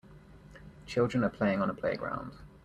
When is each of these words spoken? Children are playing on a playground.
Children 0.87 1.23
are 1.23 1.29
playing 1.29 1.61
on 1.61 1.69
a 1.69 1.75
playground. 1.75 2.33